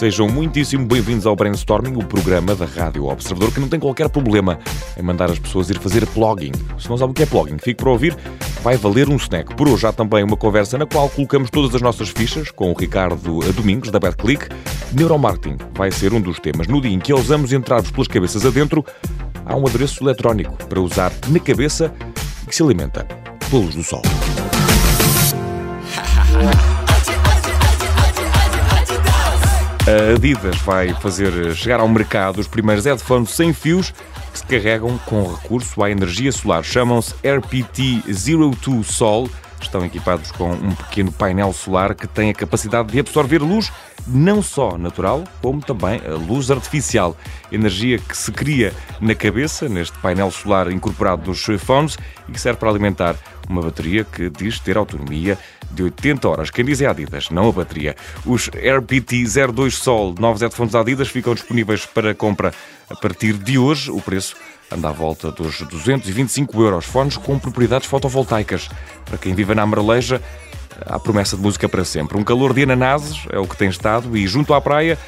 Sejam 0.00 0.28
muitíssimo 0.28 0.86
bem-vindos 0.86 1.26
ao 1.26 1.36
Brainstorming, 1.36 1.94
o 1.94 2.02
programa 2.02 2.54
da 2.54 2.64
Rádio 2.64 3.04
Observador 3.04 3.52
que 3.52 3.60
não 3.60 3.68
tem 3.68 3.78
qualquer 3.78 4.08
problema 4.08 4.58
em 4.98 5.02
mandar 5.02 5.30
as 5.30 5.38
pessoas 5.38 5.68
ir 5.68 5.78
fazer 5.78 6.06
plugging. 6.06 6.52
Se 6.78 6.88
não 6.88 6.96
sabe 6.96 7.10
o 7.10 7.14
que 7.14 7.22
é 7.22 7.26
plugging, 7.26 7.58
fique 7.58 7.74
para 7.74 7.90
ouvir, 7.90 8.16
vai 8.62 8.76
valer 8.76 9.08
um 9.08 9.16
snack. 9.16 9.54
Por 9.54 9.68
hoje 9.68 9.86
há 9.86 9.92
também 9.92 10.22
uma 10.22 10.36
conversa 10.36 10.76
na 10.76 10.86
qual 10.86 11.08
colocamos 11.08 11.50
todas 11.50 11.74
as 11.74 11.80
nossas 11.80 12.10
fichas 12.10 12.50
com 12.50 12.70
o 12.70 12.74
Ricardo 12.74 13.40
Domingos, 13.52 13.90
da 13.90 13.98
BetClick. 13.98 14.48
Neuromarketing 14.92 15.56
vai 15.74 15.90
ser 15.90 16.12
um 16.12 16.20
dos 16.20 16.38
temas. 16.38 16.66
No 16.66 16.80
dia 16.80 16.92
em 16.92 16.98
que 16.98 17.12
ousamos 17.12 17.52
entrar-vos 17.52 17.90
pelas 17.90 18.08
cabeças 18.08 18.44
adentro, 18.44 18.84
há 19.46 19.56
um 19.56 19.66
adereço 19.66 20.04
eletrónico 20.04 20.52
para 20.66 20.80
usar 20.80 21.12
na 21.28 21.40
cabeça 21.40 21.92
que 22.46 22.54
se 22.54 22.62
alimenta 22.62 23.06
pela 23.50 23.62
luz 23.62 23.74
do 23.74 23.82
sol. 23.82 24.02
A 29.86 30.14
Adidas 30.14 30.56
vai 30.58 30.94
fazer 30.94 31.54
chegar 31.56 31.80
ao 31.80 31.88
mercado 31.88 32.38
os 32.38 32.46
primeiros 32.46 32.84
headphones 32.84 33.30
sem 33.30 33.52
fios 33.52 33.92
carregam 34.50 34.98
com 35.06 35.22
recurso 35.22 35.80
à 35.80 35.92
energia 35.92 36.32
solar. 36.32 36.64
Chamam-se 36.64 37.14
RPT 37.24 38.02
02 38.08 38.84
Sol. 38.84 39.30
Estão 39.60 39.84
equipados 39.84 40.32
com 40.32 40.52
um 40.52 40.74
pequeno 40.74 41.12
painel 41.12 41.52
solar 41.52 41.94
que 41.94 42.06
tem 42.06 42.30
a 42.30 42.34
capacidade 42.34 42.92
de 42.92 42.98
absorver 42.98 43.38
luz 43.38 43.70
não 44.06 44.42
só 44.42 44.76
natural, 44.78 45.24
como 45.42 45.60
também 45.60 46.00
a 46.06 46.14
luz 46.14 46.50
artificial. 46.50 47.16
Energia 47.52 47.98
que 47.98 48.16
se 48.16 48.32
cria 48.32 48.72
na 49.00 49.14
cabeça, 49.14 49.68
neste 49.68 49.96
painel 49.98 50.30
solar 50.30 50.70
incorporado 50.70 51.28
nos 51.28 51.44
fones 51.60 51.98
e 52.28 52.32
que 52.32 52.40
serve 52.40 52.58
para 52.58 52.70
alimentar 52.70 53.16
uma 53.48 53.62
bateria 53.62 54.04
que 54.04 54.30
diz 54.30 54.60
ter 54.60 54.76
autonomia 54.76 55.36
de 55.70 55.82
80 55.82 56.28
horas. 56.28 56.50
Quem 56.50 56.64
diz 56.64 56.80
é 56.80 56.86
Adidas, 56.86 57.30
não 57.30 57.48
a 57.48 57.52
bateria. 57.52 57.96
Os 58.24 58.48
RPT 58.48 59.24
02 59.52 59.76
Sol, 59.76 60.14
novos 60.18 60.40
headphones 60.40 60.74
Adidas, 60.74 61.08
ficam 61.08 61.34
disponíveis 61.34 61.84
para 61.84 62.14
compra 62.14 62.52
a 62.88 62.96
partir 62.96 63.34
de 63.34 63.58
hoje. 63.58 63.90
O 63.90 64.00
preço 64.00 64.36
anda 64.70 64.88
à 64.88 64.92
volta 64.92 65.30
dos 65.30 65.60
225 65.62 66.62
euros. 66.62 66.84
Fones 66.84 67.16
com 67.16 67.38
propriedades 67.38 67.88
fotovoltaicas. 67.88 68.68
Para 69.04 69.18
quem 69.18 69.34
vive 69.34 69.54
na 69.54 69.62
Amareleja, 69.62 70.22
há 70.86 70.98
promessa 70.98 71.36
de 71.36 71.42
música 71.42 71.68
para 71.68 71.84
sempre. 71.84 72.16
Um 72.16 72.24
calor 72.24 72.54
de 72.54 72.62
ananases 72.62 73.26
é 73.30 73.38
o 73.38 73.46
que 73.46 73.56
tem 73.56 73.68
estado 73.68 74.16
e 74.16 74.26
junto 74.26 74.54
à 74.54 74.60
praia, 74.60 74.98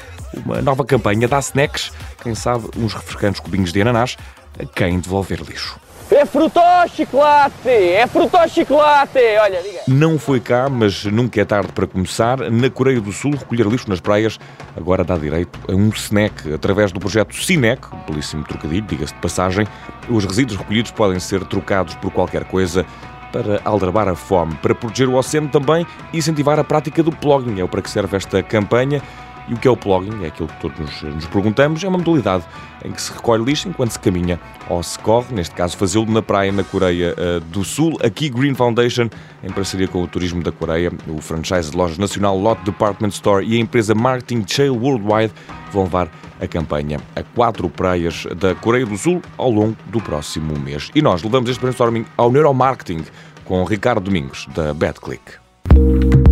uma 0.45 0.61
nova 0.61 0.85
campanha 0.85 1.27
da 1.27 1.39
Snacks. 1.39 1.91
Quem 2.21 2.35
sabe 2.35 2.67
uns 2.77 2.93
refrescantes 2.93 3.39
cubinhos 3.39 3.71
de 3.71 3.81
ananás 3.81 4.17
a 4.59 4.65
quem 4.65 4.99
devolver 4.99 5.41
lixo. 5.41 5.82
É 6.11 6.87
chocolate! 6.87 7.69
É 7.69 8.07
chocolate! 8.47 9.19
Olha, 9.41 9.61
diga. 9.61 9.81
Não 9.87 10.19
foi 10.19 10.39
cá, 10.39 10.69
mas 10.69 11.05
nunca 11.05 11.41
é 11.41 11.45
tarde 11.45 11.71
para 11.71 11.87
começar. 11.87 12.51
Na 12.51 12.69
Coreia 12.69 12.99
do 12.99 13.11
Sul, 13.11 13.31
recolher 13.31 13.65
lixo 13.65 13.89
nas 13.89 13.99
praias 13.99 14.39
agora 14.75 15.03
dá 15.03 15.17
direito 15.17 15.59
a 15.67 15.73
um 15.73 15.89
snack. 15.89 16.53
Através 16.53 16.91
do 16.91 16.99
projeto 16.99 17.33
Cinec, 17.35 17.87
um 17.93 18.11
belíssimo 18.11 18.43
trocadilho, 18.43 18.85
diga-se 18.85 19.13
de 19.13 19.19
passagem, 19.19 19.67
os 20.09 20.25
resíduos 20.25 20.57
recolhidos 20.57 20.91
podem 20.91 21.19
ser 21.19 21.43
trocados 21.45 21.95
por 21.95 22.11
qualquer 22.11 22.43
coisa 22.45 22.85
para 23.31 23.59
aldrabar 23.65 24.07
a 24.07 24.15
fome, 24.15 24.53
para 24.55 24.75
proteger 24.75 25.09
o 25.09 25.15
oceano 25.15 25.49
também 25.49 25.87
e 26.13 26.17
incentivar 26.19 26.59
a 26.59 26.63
prática 26.63 27.01
do 27.01 27.11
plugging. 27.11 27.61
É 27.61 27.67
para 27.67 27.81
que 27.81 27.89
serve 27.89 28.15
esta 28.15 28.43
campanha 28.43 29.01
e 29.47 29.53
o 29.53 29.57
que 29.57 29.67
é 29.67 29.71
o 29.71 29.77
plugging? 29.77 30.23
É 30.23 30.27
aquilo 30.27 30.47
que 30.47 30.59
todos 30.61 30.79
nos, 30.79 31.01
nos 31.01 31.25
perguntamos. 31.27 31.83
É 31.83 31.87
uma 31.87 31.97
modalidade 31.97 32.43
em 32.83 32.91
que 32.91 33.01
se 33.01 33.11
recolhe 33.11 33.43
lixo 33.43 33.67
enquanto 33.67 33.91
se 33.91 33.99
caminha 33.99 34.39
ou 34.69 34.81
se 34.81 34.97
corre, 34.99 35.33
neste 35.33 35.55
caso 35.55 35.77
fazê-lo 35.77 36.09
na 36.11 36.21
praia 36.21 36.51
na 36.51 36.63
Coreia 36.63 37.13
uh, 37.13 37.39
do 37.39 37.63
Sul. 37.63 37.97
Aqui 38.03 38.29
Green 38.29 38.53
Foundation, 38.53 39.09
em 39.43 39.49
parceria 39.51 39.87
com 39.87 40.01
o 40.01 40.07
Turismo 40.07 40.43
da 40.43 40.51
Coreia, 40.51 40.91
o 41.07 41.21
franchise 41.21 41.71
de 41.71 41.77
loja 41.77 41.99
nacional 41.99 42.37
Lot 42.37 42.61
Department 42.63 43.09
Store 43.09 43.45
e 43.45 43.55
a 43.57 43.59
empresa 43.59 43.93
Marketing 43.93 44.43
Shale 44.47 44.69
Worldwide 44.69 45.33
vão 45.71 45.83
levar 45.83 46.09
a 46.41 46.47
campanha 46.47 46.99
a 47.15 47.23
quatro 47.23 47.69
praias 47.69 48.25
da 48.37 48.55
Coreia 48.55 48.85
do 48.85 48.97
Sul 48.97 49.21
ao 49.37 49.49
longo 49.49 49.77
do 49.87 50.01
próximo 50.01 50.57
mês. 50.59 50.91
E 50.93 51.01
nós 51.01 51.23
levamos 51.23 51.49
este 51.49 51.59
brainstorming 51.59 52.05
ao 52.17 52.31
neuromarketing 52.31 53.03
com 53.45 53.63
Ricardo 53.63 54.01
Domingos, 54.01 54.47
da 54.53 54.73
BadClick. 54.73 56.22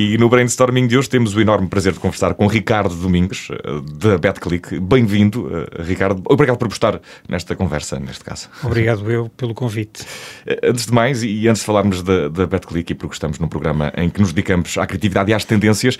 E 0.00 0.16
no 0.16 0.28
brainstorming 0.28 0.86
de 0.86 0.96
hoje 0.96 1.08
temos 1.08 1.34
o 1.34 1.40
enorme 1.40 1.66
prazer 1.66 1.92
de 1.92 1.98
conversar 1.98 2.32
com 2.34 2.46
Ricardo 2.46 2.94
Domingos, 2.94 3.48
eh, 3.50 3.56
da 3.94 4.16
BetClick. 4.16 4.78
Bem-vindo, 4.78 5.50
eh, 5.52 5.82
Ricardo. 5.82 6.22
Obrigado 6.24 6.56
por 6.56 6.66
apostar 6.66 7.00
nesta 7.28 7.56
conversa, 7.56 7.98
neste 7.98 8.24
caso. 8.24 8.48
Obrigado 8.62 9.10
eu 9.10 9.28
pelo 9.30 9.52
convite. 9.54 10.04
Eh, 10.46 10.60
antes 10.62 10.86
de 10.86 10.92
mais, 10.92 11.24
e 11.24 11.48
antes 11.48 11.62
de 11.62 11.66
falarmos 11.66 12.00
da, 12.04 12.28
da 12.28 12.46
BetClick, 12.46 12.92
e 12.92 12.94
porque 12.94 13.14
estamos 13.14 13.40
num 13.40 13.48
programa 13.48 13.92
em 13.96 14.08
que 14.08 14.20
nos 14.20 14.32
dedicamos 14.32 14.78
à 14.78 14.86
criatividade 14.86 15.32
e 15.32 15.34
às 15.34 15.44
tendências, 15.44 15.98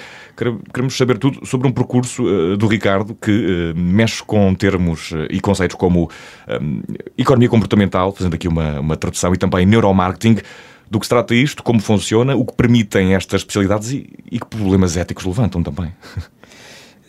queremos 0.72 0.97
saber 0.97 1.19
tudo 1.19 1.44
sobre 1.44 1.66
um 1.66 1.72
percurso 1.72 2.22
do 2.56 2.69
Ricardo 2.69 3.16
que 3.20 3.72
mexe 3.75 4.22
com 4.22 4.54
termos 4.54 5.10
e 5.28 5.41
conceitos 5.41 5.75
como 5.75 6.09
economia 7.16 7.48
comportamental, 7.48 8.15
fazendo 8.15 8.34
aqui 8.34 8.47
uma, 8.47 8.78
uma 8.78 8.97
tradução, 8.97 9.34
e 9.34 9.36
também 9.36 9.66
neuromarketing 9.66 10.36
do 10.91 10.99
que 10.99 11.06
se 11.06 11.10
trata 11.10 11.34
isto, 11.34 11.62
como 11.62 11.81
funciona, 11.81 12.34
o 12.34 12.44
que 12.44 12.54
permitem 12.54 13.15
estas 13.15 13.43
especialidades 13.43 13.91
e, 13.91 14.09
e 14.31 14.38
que 14.38 14.47
problemas 14.47 14.97
éticos 14.97 15.25
levantam 15.25 15.62
também. 15.62 15.93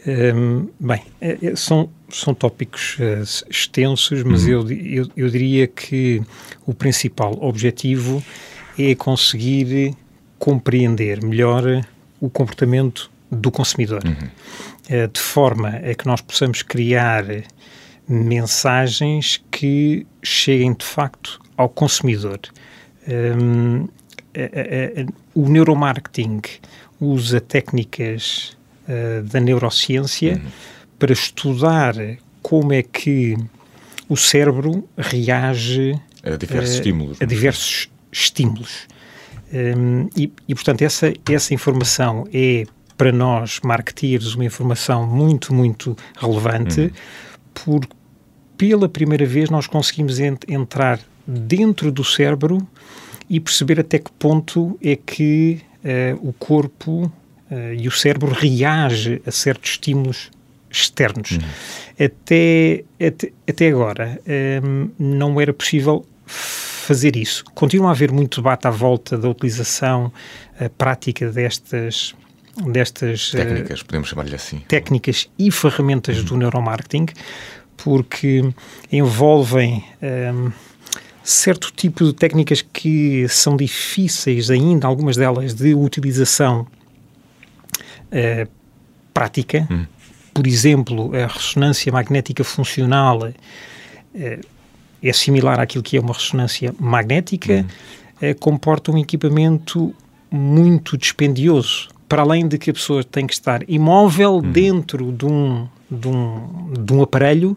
Um, 0.07 0.69
bem, 0.79 1.01
é, 1.19 1.37
é, 1.41 1.55
são, 1.55 1.89
são 2.09 2.33
tópicos 2.33 2.97
uh, 2.99 3.49
extensos, 3.49 4.23
mas 4.23 4.45
uhum. 4.45 4.49
eu, 4.49 4.71
eu, 4.71 5.07
eu, 5.15 5.29
diria 5.29 5.67
que 5.67 6.21
o 6.65 6.73
principal 6.73 7.37
objetivo 7.41 8.23
é 8.77 8.95
conseguir 8.95 9.93
compreender 10.37 11.21
melhor 11.21 11.85
o 12.19 12.29
comportamento 12.29 13.11
do 13.29 13.51
consumidor, 13.51 14.01
uhum. 14.05 15.03
uh, 15.03 15.07
de 15.09 15.19
forma 15.19 15.69
a 15.69 15.93
que 15.93 16.07
nós 16.07 16.21
possamos 16.21 16.61
criar 16.61 17.25
mensagens 18.07 19.43
que 19.51 20.07
cheguem 20.23 20.73
de 20.73 20.85
facto 20.85 21.41
ao 21.57 21.67
consumidor. 21.67 22.39
Um, 23.09 23.87
a, 24.35 24.41
a, 24.41 25.01
a, 25.01 25.05
o 25.33 25.49
neuromarketing 25.49 26.41
usa 27.01 27.41
técnicas 27.41 28.55
uh, 28.87 29.23
da 29.23 29.39
neurociência 29.39 30.33
uhum. 30.33 30.51
para 30.99 31.11
estudar 31.11 31.95
como 32.41 32.71
é 32.73 32.83
que 32.83 33.35
o 34.07 34.15
cérebro 34.15 34.87
reage 34.97 35.99
a 36.23 36.35
diversos 36.35 36.75
uh, 36.75 36.77
estímulos. 36.77 37.21
A 37.21 37.25
diversos 37.25 37.89
estímulos. 38.11 38.87
Um, 39.51 40.09
e, 40.15 40.31
e, 40.47 40.53
portanto, 40.53 40.83
essa, 40.83 41.11
essa 41.29 41.53
informação 41.53 42.27
é, 42.31 42.65
para 42.95 43.11
nós, 43.11 43.59
marketeers, 43.63 44.35
uma 44.35 44.45
informação 44.45 45.07
muito, 45.07 45.53
muito 45.53 45.97
relevante, 46.17 46.81
uhum. 46.81 46.91
porque 47.53 47.99
pela 48.57 48.89
primeira 48.89 49.25
vez 49.25 49.49
nós 49.49 49.67
conseguimos 49.67 50.19
ent 50.19 50.43
entrar 50.47 50.99
dentro 51.29 51.91
do 51.91 52.03
cérebro 52.03 52.67
e 53.29 53.39
perceber 53.39 53.79
até 53.79 53.99
que 53.99 54.11
ponto 54.11 54.77
é 54.81 54.95
que 54.95 55.61
uh, 55.83 56.27
o 56.27 56.33
corpo 56.33 57.03
uh, 57.51 57.73
e 57.77 57.87
o 57.87 57.91
cérebro 57.91 58.31
reage 58.31 59.21
a 59.25 59.31
certos 59.31 59.71
estímulos 59.71 60.31
externos. 60.71 61.31
Uhum. 61.31 62.05
Até, 62.05 62.83
até, 63.05 63.31
até, 63.47 63.67
agora 63.67 64.19
um, 64.25 64.31
ehm, 64.31 64.91
não 64.97 65.41
era 65.41 65.51
possível 65.51 66.05
fazer 66.25 67.15
isso. 67.15 67.43
Continua 67.55 67.89
a 67.89 67.91
haver 67.91 68.11
muito 68.11 68.39
debate 68.39 68.67
à 68.67 68.71
volta 68.71 69.17
da 69.17 69.27
utilização 69.29 70.11
uh, 70.59 70.69
prática 70.77 71.29
destas 71.29 72.15
destas 72.67 73.31
técnicas, 73.31 73.81
podemos 73.83 74.09
chamar-lhe 74.09 74.35
assim. 74.35 74.59
Técnicas 74.67 75.29
e 75.39 75.49
ferramentas 75.49 76.17
uhum. 76.19 76.25
do 76.25 76.37
neuromarketing, 76.37 77.05
porque 77.77 78.43
envolvem 78.91 79.83
um, 80.01 80.51
certo 81.29 81.71
tipo 81.71 82.03
de 82.03 82.13
técnicas 82.13 82.61
que 82.61 83.27
são 83.29 83.55
difíceis 83.55 84.49
ainda, 84.49 84.87
algumas 84.87 85.15
delas 85.15 85.53
de 85.53 85.75
utilização 85.75 86.65
uh, 88.11 88.49
prática. 89.13 89.67
Hum. 89.69 89.85
Por 90.33 90.47
exemplo, 90.47 91.11
a 91.15 91.27
ressonância 91.27 91.91
magnética 91.91 92.43
funcional 92.43 93.19
uh, 93.19 94.47
é 95.03 95.13
similar 95.13 95.59
àquilo 95.59 95.83
que 95.83 95.97
é 95.97 95.99
uma 95.99 96.13
ressonância 96.13 96.73
magnética, 96.79 97.63
hum. 98.21 98.29
uh, 98.29 98.39
comporta 98.39 98.91
um 98.91 98.97
equipamento 98.97 99.93
muito 100.31 100.97
dispendioso. 100.97 101.89
Para 102.07 102.23
além 102.23 102.47
de 102.47 102.57
que 102.57 102.71
a 102.71 102.73
pessoa 102.73 103.03
tem 103.03 103.27
que 103.27 103.33
estar 103.33 103.61
imóvel 103.69 104.37
hum. 104.37 104.51
dentro 104.51 105.11
de 105.11 105.27
um, 105.27 105.67
de 105.91 106.07
um, 106.07 106.73
de 106.73 106.91
um 106.91 107.03
aparelho, 107.03 107.55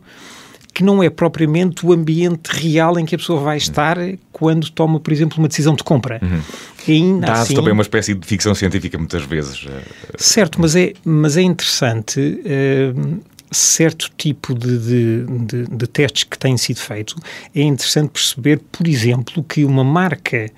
que 0.72 0.82
não 0.82 1.02
é 1.02 1.10
propriamente 1.10 1.84
o 1.84 1.92
ambiente 1.92 2.48
real 2.48 2.98
em 2.98 3.04
que 3.04 3.14
a 3.14 3.18
pessoa 3.18 3.40
vai 3.40 3.56
estar 3.56 3.96
quando 4.32 4.70
toma, 4.70 4.98
por 4.98 5.12
exemplo, 5.12 5.38
uma 5.38 5.48
decisão 5.48 5.74
de 5.74 5.84
compra. 5.84 6.20
Uhum. 6.22 7.20
Dá-se 7.20 7.42
assim, 7.42 7.54
também 7.54 7.72
uma 7.72 7.82
espécie 7.82 8.14
de 8.14 8.26
ficção 8.26 8.54
científica 8.54 8.96
muitas 8.96 9.22
vezes. 9.24 9.66
Eh, 9.68 9.82
certo, 10.16 10.60
mas 10.60 10.74
é, 10.74 10.94
mas 11.04 11.36
é 11.36 11.42
interessante 11.42 12.18
uh, 12.20 13.20
certo 13.50 14.10
tipo 14.16 14.54
de, 14.54 14.78
de, 14.78 15.26
de, 15.46 15.76
de 15.76 15.86
testes 15.86 16.24
que 16.24 16.38
têm 16.38 16.56
sido 16.56 16.80
feitos. 16.80 17.14
É 17.54 17.62
interessante 17.62 18.10
perceber, 18.10 18.60
por 18.72 18.88
exemplo, 18.88 19.44
que 19.44 19.64
uma 19.64 19.84
marca 19.84 20.50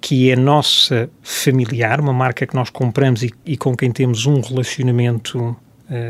que 0.00 0.30
é 0.30 0.36
nossa 0.36 1.08
familiar, 1.22 2.00
uma 2.00 2.12
marca 2.12 2.46
que 2.46 2.54
nós 2.54 2.70
compramos 2.70 3.22
e, 3.22 3.32
e 3.44 3.56
com 3.56 3.76
quem 3.76 3.90
temos 3.90 4.26
um 4.26 4.40
relacionamento, 4.40 5.38
uh, 5.38 5.56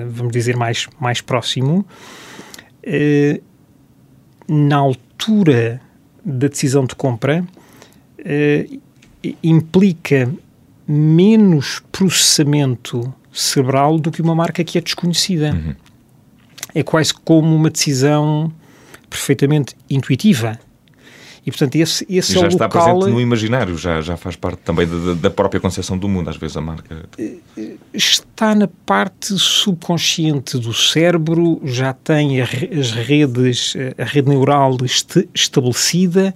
vamos 0.08 0.32
dizer, 0.32 0.56
mais, 0.56 0.86
mais 0.98 1.20
próximo, 1.20 1.84
uh, 2.86 3.42
na 4.48 4.76
altura 4.76 5.80
da 6.24 6.48
decisão 6.48 6.84
de 6.84 6.94
compra, 6.94 7.44
uh, 8.20 8.80
implica 9.42 10.30
menos 10.86 11.82
processamento 11.90 13.12
cerebral 13.32 13.98
do 13.98 14.10
que 14.10 14.22
uma 14.22 14.34
marca 14.34 14.62
que 14.62 14.78
é 14.78 14.80
desconhecida. 14.80 15.52
Uhum. 15.52 15.74
É 16.74 16.82
quase 16.82 17.14
como 17.14 17.54
uma 17.54 17.70
decisão 17.70 18.52
perfeitamente 19.08 19.76
intuitiva. 19.88 20.58
E, 21.46 21.50
portanto, 21.50 21.76
esse, 21.76 22.06
esse 22.08 22.32
e 22.32 22.34
já 22.36 22.40
é 22.40 22.44
o 22.44 22.48
está 22.48 22.64
local... 22.64 22.98
presente 22.98 23.12
no 23.12 23.20
imaginário, 23.20 23.76
já, 23.76 24.00
já 24.00 24.16
faz 24.16 24.34
parte 24.34 24.60
também 24.60 24.86
da, 24.86 25.14
da 25.14 25.30
própria 25.30 25.60
concepção 25.60 25.98
do 25.98 26.08
mundo, 26.08 26.30
às 26.30 26.36
vezes 26.36 26.56
a 26.56 26.60
marca... 26.60 27.04
Está 27.92 28.54
na 28.54 28.66
parte 28.86 29.38
subconsciente 29.38 30.58
do 30.58 30.72
cérebro, 30.72 31.60
já 31.62 31.92
tem 31.92 32.40
as 32.40 32.92
redes, 32.92 33.74
a 33.98 34.04
rede 34.04 34.28
neural 34.30 34.76
este, 34.82 35.28
estabelecida 35.34 36.34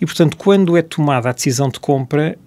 e, 0.00 0.06
portanto, 0.06 0.36
quando 0.38 0.74
é 0.76 0.82
tomada 0.82 1.28
a 1.28 1.32
decisão 1.32 1.68
de 1.68 1.78
compra, 1.78 2.38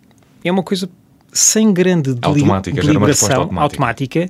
é 0.44 0.52
uma 0.52 0.64
coisa 0.64 0.90
sem 1.32 1.72
grande 1.72 2.16
automática, 2.22 2.82
deliberação 2.82 3.42
automática. 3.42 3.62
automática. 3.62 4.30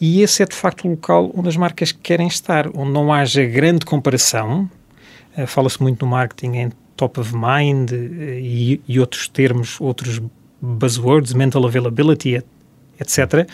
e 0.00 0.22
esse 0.22 0.42
é 0.42 0.46
de 0.46 0.54
facto 0.54 0.86
o 0.86 0.90
local 0.90 1.30
onde 1.34 1.48
as 1.48 1.56
marcas 1.56 1.92
querem 1.92 2.26
estar, 2.26 2.68
onde 2.74 2.92
não 2.92 3.12
haja 3.12 3.44
grande 3.44 3.84
comparação. 3.84 4.70
Fala-se 5.46 5.80
muito 5.80 6.04
no 6.04 6.10
marketing 6.10 6.56
em 6.56 6.72
top 6.98 7.20
of 7.20 7.34
mind 7.34 7.92
eh, 7.92 8.40
e, 8.40 8.80
e 8.86 9.00
outros 9.00 9.28
termos, 9.28 9.80
outros 9.80 10.20
buzzwords, 10.60 11.32
mental 11.32 11.64
availability, 11.64 12.42
etc. 13.00 13.48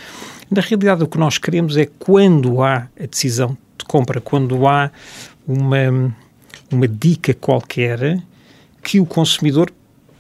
Na 0.51 0.63
realidade, 0.63 1.05
o 1.05 1.07
que 1.07 1.19
nós 1.19 1.39
queremos 1.39 1.77
é 1.77 1.87
quando 1.99 2.63
há 2.63 2.89
a 2.99 3.07
decisão 3.07 3.57
de 3.79 3.85
compra, 3.85 4.21
quando 4.21 4.67
há 4.67 4.91
uma, 5.47 6.17
uma 6.73 6.89
dica 6.89 7.35
qualquer, 7.35 8.19
que 8.83 8.99
o 8.99 9.07
consumidor 9.07 9.71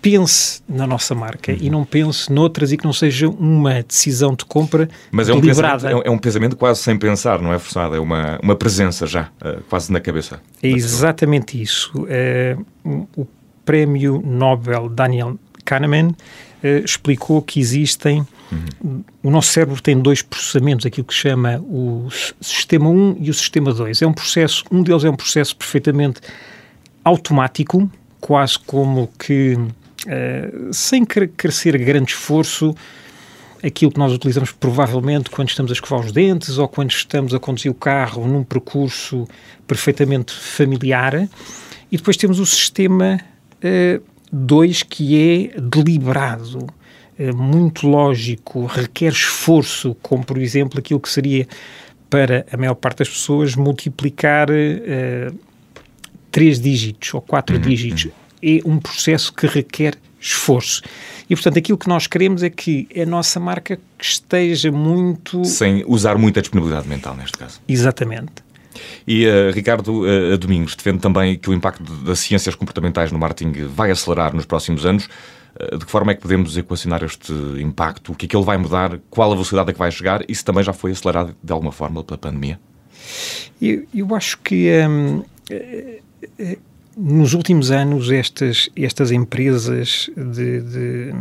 pense 0.04 0.62
na 0.68 0.86
nossa 0.86 1.14
marca 1.14 1.50
uhum. 1.50 1.58
e 1.58 1.70
não 1.70 1.82
pense 1.82 2.30
noutras 2.30 2.70
e 2.72 2.76
que 2.76 2.84
não 2.84 2.92
seja 2.92 3.26
uma 3.26 3.82
decisão 3.82 4.34
de 4.34 4.44
compra 4.44 4.86
Mas 5.10 5.30
é 5.30 5.32
um, 5.32 5.40
pensamento, 5.40 5.86
é 5.86 6.10
um 6.10 6.18
pensamento 6.18 6.56
quase 6.56 6.80
sem 6.80 6.98
pensar, 6.98 7.40
não 7.40 7.54
é 7.54 7.58
forçado, 7.58 7.94
é 7.94 7.98
uma, 7.98 8.38
uma 8.42 8.54
presença 8.54 9.06
já, 9.06 9.30
uh, 9.42 9.62
quase 9.70 9.90
na 9.90 10.00
cabeça. 10.00 10.42
É 10.62 10.68
exatamente 10.68 11.60
isso. 11.60 11.90
Uh, 11.94 13.08
o 13.16 13.26
prémio 13.64 14.22
Nobel 14.22 14.90
Daniel 14.90 15.38
Kahneman 15.64 16.08
uh, 16.08 16.84
explicou 16.84 17.40
que 17.40 17.58
existem 17.58 18.26
Uhum. 18.52 19.02
O 19.22 19.30
nosso 19.30 19.48
cérebro 19.48 19.80
tem 19.80 19.98
dois 19.98 20.20
processamentos, 20.20 20.84
aquilo 20.84 21.06
que 21.06 21.14
chama 21.14 21.58
o 21.60 22.08
sistema 22.40 22.90
1 22.90 23.16
e 23.20 23.30
o 23.30 23.34
sistema 23.34 23.72
2. 23.72 24.02
É 24.02 24.06
um 24.06 24.12
processo, 24.12 24.62
um 24.70 24.82
deles 24.82 25.02
é 25.02 25.10
um 25.10 25.16
processo 25.16 25.56
perfeitamente 25.56 26.20
automático, 27.02 27.90
quase 28.20 28.58
como 28.58 29.10
que 29.18 29.58
sem 30.72 31.04
crescer 31.04 31.78
grande 31.78 32.12
esforço, 32.12 32.74
aquilo 33.64 33.90
que 33.90 33.98
nós 33.98 34.12
utilizamos 34.12 34.52
provavelmente 34.52 35.30
quando 35.30 35.48
estamos 35.48 35.72
a 35.72 35.74
escovar 35.74 36.04
os 36.04 36.12
dentes 36.12 36.58
ou 36.58 36.68
quando 36.68 36.90
estamos 36.90 37.32
a 37.32 37.40
conduzir 37.40 37.70
o 37.70 37.74
carro 37.74 38.26
num 38.26 38.44
percurso 38.44 39.26
perfeitamente 39.66 40.34
familiar. 40.34 41.28
E 41.90 41.96
depois 41.96 42.16
temos 42.16 42.38
o 42.38 42.44
sistema 42.44 43.18
2, 44.30 44.80
uh, 44.80 44.86
que 44.86 45.50
é 45.54 45.60
deliberado, 45.60 46.58
uh, 46.58 47.36
muito 47.36 47.86
lógico, 47.88 48.66
requer 48.66 49.12
esforço, 49.12 49.96
como 50.02 50.24
por 50.24 50.36
exemplo 50.36 50.78
aquilo 50.78 51.00
que 51.00 51.08
seria 51.08 51.48
para 52.10 52.44
a 52.52 52.56
maior 52.56 52.74
parte 52.74 52.98
das 52.98 53.08
pessoas 53.08 53.56
multiplicar 53.56 54.50
uh, 54.50 55.38
três 56.30 56.60
dígitos 56.60 57.14
ou 57.14 57.22
quatro 57.22 57.56
uhum, 57.56 57.62
dígitos. 57.62 58.08
É 58.44 58.60
um 58.68 58.78
processo 58.78 59.32
que 59.32 59.46
requer 59.46 59.96
esforço. 60.20 60.82
E, 61.30 61.34
portanto, 61.34 61.58
aquilo 61.58 61.78
que 61.78 61.88
nós 61.88 62.06
queremos 62.06 62.42
é 62.42 62.50
que 62.50 62.86
a 63.00 63.06
nossa 63.06 63.40
marca 63.40 63.78
esteja 63.98 64.70
muito... 64.70 65.42
Sem 65.46 65.82
usar 65.86 66.18
muita 66.18 66.42
disponibilidade 66.42 66.86
mental, 66.86 67.16
neste 67.16 67.38
caso. 67.38 67.60
Exatamente. 67.66 68.32
E 69.06 69.26
uh, 69.26 69.50
Ricardo 69.52 70.02
uh, 70.02 70.36
Domingos 70.36 70.76
defende 70.76 70.98
também 70.98 71.38
que 71.38 71.48
o 71.48 71.54
impacto 71.54 71.82
das 71.82 72.18
ciências 72.18 72.54
comportamentais 72.54 73.10
no 73.10 73.18
marketing 73.18 73.66
vai 73.68 73.90
acelerar 73.90 74.34
nos 74.34 74.44
próximos 74.44 74.84
anos. 74.84 75.08
Uh, 75.54 75.78
de 75.78 75.86
que 75.86 75.90
forma 75.90 76.12
é 76.12 76.14
que 76.14 76.20
podemos 76.20 76.56
equacionar 76.58 77.02
este 77.02 77.32
impacto? 77.60 78.12
O 78.12 78.14
que 78.14 78.26
é 78.26 78.28
que 78.28 78.36
ele 78.36 78.44
vai 78.44 78.58
mudar? 78.58 78.98
Qual 79.08 79.30
a 79.30 79.34
velocidade 79.34 79.70
a 79.70 79.72
que 79.72 79.78
vai 79.78 79.90
chegar? 79.90 80.22
Isso 80.28 80.44
também 80.44 80.62
já 80.62 80.72
foi 80.72 80.90
acelerado 80.90 81.34
de 81.42 81.52
alguma 81.52 81.72
forma 81.72 82.04
pela 82.04 82.18
pandemia? 82.18 82.60
Eu, 83.62 83.86
eu 83.94 84.14
acho 84.14 84.38
que 84.38 84.70
um, 84.86 85.22
nos 86.96 87.34
últimos 87.34 87.70
anos, 87.70 88.10
estas, 88.10 88.70
estas 88.76 89.10
empresas 89.10 90.10
de, 90.16 90.60
de 90.60 91.14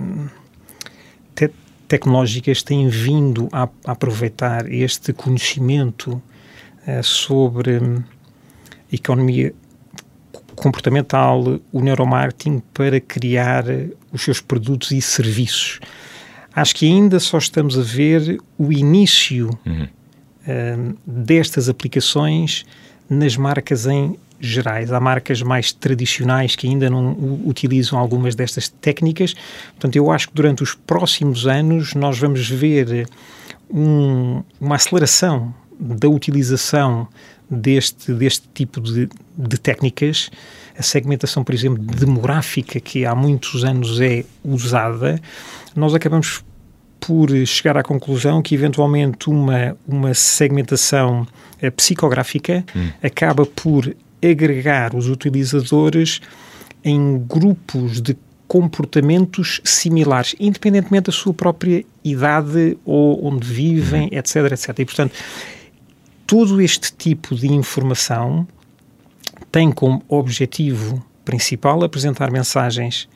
te, 1.34 1.52
tecnológicas 1.88 2.62
têm 2.62 2.88
vindo 2.88 3.50
a, 3.52 3.64
a 3.86 3.92
aproveitar 3.92 4.72
este 4.72 5.14
conhecimento 5.14 6.22
uh, 6.88 7.04
sobre 7.04 7.78
um, 7.78 8.04
economia 8.92 9.54
comportamental, 10.56 11.60
o 11.72 11.82
neuromarketing, 11.82 12.62
para 12.74 13.00
criar 13.00 13.66
os 14.12 14.22
seus 14.22 14.40
produtos 14.40 14.92
e 14.92 15.02
serviços. 15.02 15.80
Acho 16.56 16.76
que 16.76 16.86
ainda 16.86 17.20
só 17.20 17.40
estamos 17.40 17.78
a 17.78 17.82
ver 17.82 18.40
o 18.60 18.72
início 18.72 19.58
uhum. 19.66 19.88
uh, 20.48 20.98
destas 21.06 21.68
aplicações 21.68 22.64
nas 23.10 23.38
marcas 23.38 23.86
em 23.86 24.18
gerais. 24.40 24.92
Há 24.92 25.00
marcas 25.00 25.42
mais 25.42 25.72
tradicionais 25.72 26.56
que 26.56 26.68
ainda 26.68 26.90
não 26.90 27.12
utilizam 27.46 27.98
algumas 27.98 28.36
destas 28.36 28.68
técnicas. 28.68 29.34
Portanto, 29.72 29.96
eu 29.96 30.12
acho 30.12 30.30
que 30.30 30.36
durante 30.36 30.62
os 30.62 30.76
próximos 30.76 31.48
anos 31.48 31.94
nós 31.94 32.20
vamos 32.20 32.50
ver 32.50 33.08
um, 33.70 34.44
uma 34.60 34.76
aceleração 34.76 35.54
da 35.80 36.10
utilização 36.10 37.08
deste, 37.50 38.14
deste 38.14 38.48
tipo 38.54 38.82
de, 38.82 39.10
de 39.38 39.58
técnicas. 39.58 40.30
A 40.78 40.84
segmentação, 40.84 41.44
por 41.44 41.54
exemplo, 41.54 41.82
demográfica, 41.84 42.80
que 42.80 43.06
há 43.06 43.16
muitos 43.16 43.64
anos 43.64 44.02
é 44.02 44.26
usada, 44.44 45.22
nós 45.76 45.94
acabamos 45.94 46.44
por 47.06 47.30
chegar 47.46 47.78
à 47.78 47.84
conclusão 47.84 48.42
que, 48.42 48.56
eventualmente, 48.56 49.30
uma, 49.30 49.76
uma 49.86 50.14
segmentação 50.14 51.28
uh, 51.62 51.72
psicográfica 51.72 52.64
hum. 52.74 52.90
acaba 53.04 53.46
por 53.46 53.94
agregar 54.24 54.96
os 54.96 55.10
utilizadores 55.10 56.22
em 56.84 57.18
grupos 57.28 58.02
de 58.02 58.16
comportamentos 58.48 59.60
similares, 59.66 60.34
independentemente 60.40 61.06
da 61.06 61.12
sua 61.12 61.34
própria 61.34 61.84
idade 62.04 62.78
ou 62.86 63.26
onde 63.26 63.48
vivem, 63.48 64.08
etc, 64.12 64.36
uhum. 64.36 64.46
etc. 64.46 64.80
E, 64.80 64.86
portanto, 64.86 65.14
todo 66.26 66.62
este 66.62 66.94
tipo 66.94 67.36
de 67.36 67.52
informação 67.52 68.48
tem 69.52 69.72
como 69.72 70.02
objetivo 70.08 71.04
principal 71.26 71.84
apresentar 71.84 72.32
mensagens 72.32 73.10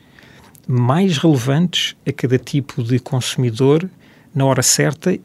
mais 0.68 1.18
relevantes 1.18 1.96
a 2.06 2.12
cada 2.12 2.38
tipo 2.38 2.84
de 2.84 3.00
consumidor 3.00 3.90
na 4.36 4.46
hora 4.46 4.62
certa 4.62 5.18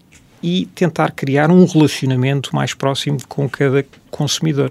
e 0.43 0.67
tentar 0.75 1.11
criar 1.13 1.51
um 1.51 1.65
relacionamento 1.65 2.55
mais 2.55 2.75
próximo 2.75 3.19
com 3.29 3.49
cada 3.49 3.85
consumidor. 4.11 4.71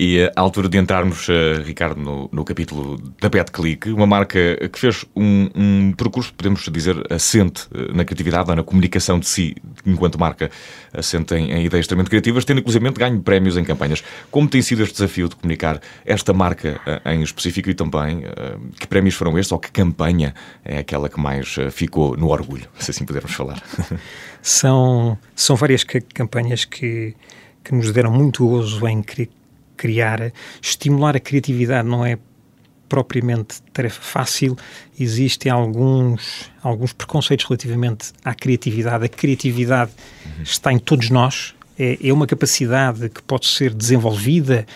E 0.00 0.30
a 0.36 0.40
altura 0.40 0.68
de 0.68 0.78
entrarmos, 0.78 1.28
uh, 1.28 1.60
Ricardo, 1.64 2.00
no, 2.00 2.28
no 2.30 2.44
capítulo 2.44 3.02
da 3.20 3.28
BetClick, 3.28 3.90
uma 3.90 4.06
marca 4.06 4.38
que 4.72 4.78
fez 4.78 5.04
um, 5.16 5.50
um 5.56 5.92
percurso, 5.92 6.32
podemos 6.34 6.62
dizer, 6.70 7.04
assente 7.12 7.66
uh, 7.74 7.92
na 7.92 8.04
criatividade 8.04 8.48
ou 8.48 8.54
na 8.54 8.62
comunicação 8.62 9.18
de 9.18 9.26
si, 9.26 9.56
enquanto 9.84 10.16
marca, 10.16 10.52
assente 10.92 11.34
em, 11.34 11.50
em 11.50 11.64
ideias 11.64 11.82
extremamente 11.82 12.10
criativas, 12.10 12.44
tendo 12.44 12.60
inclusive 12.60 12.88
ganho 12.92 13.20
prémios 13.20 13.56
em 13.56 13.64
campanhas. 13.64 14.04
Como 14.30 14.48
tem 14.48 14.62
sido 14.62 14.84
este 14.84 14.92
desafio 14.92 15.28
de 15.28 15.34
comunicar 15.34 15.80
esta 16.06 16.32
marca 16.32 16.80
em 17.04 17.20
específico 17.22 17.68
e 17.68 17.74
também 17.74 18.22
que 18.78 18.86
prémios 18.86 19.14
foram 19.14 19.36
estes 19.36 19.50
ou 19.50 19.58
que 19.58 19.70
campanha 19.70 20.32
é 20.64 20.78
aquela 20.78 21.08
que 21.08 21.20
mais 21.20 21.56
ficou 21.72 22.16
no 22.16 22.28
orgulho, 22.28 22.68
se 22.78 22.92
assim 22.92 23.04
pudermos 23.04 23.32
falar? 23.32 23.60
São, 24.40 25.18
são 25.34 25.56
várias 25.56 25.84
campanhas 25.84 26.64
que, 26.64 27.14
que 27.64 27.74
nos 27.74 27.92
deram 27.92 28.12
muito 28.12 28.46
gozo 28.46 28.86
em 28.86 29.02
criar. 29.78 30.32
Estimular 30.60 31.16
a 31.16 31.20
criatividade 31.20 31.88
não 31.88 32.04
é 32.04 32.18
propriamente 32.88 33.60
tarefa 33.72 34.00
fácil, 34.00 34.56
existem 34.98 35.52
alguns, 35.52 36.50
alguns 36.62 36.92
preconceitos 36.92 37.46
relativamente 37.46 38.12
à 38.24 38.34
criatividade. 38.34 39.04
A 39.04 39.08
criatividade 39.08 39.92
uhum. 40.24 40.42
está 40.42 40.72
em 40.72 40.78
todos 40.78 41.10
nós, 41.10 41.54
é, 41.78 41.98
é 42.02 42.12
uma 42.12 42.26
capacidade 42.26 43.08
que 43.08 43.22
pode 43.22 43.46
ser 43.46 43.72
desenvolvida 43.72 44.66